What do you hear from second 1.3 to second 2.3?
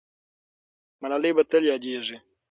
به تل یادېږي.